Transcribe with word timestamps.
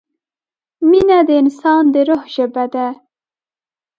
مینه 0.89 1.19
د 1.27 1.29
انسان 1.41 1.83
د 1.93 1.95
روح 2.07 2.23
ژبه 2.35 2.65
ده. 2.73 2.87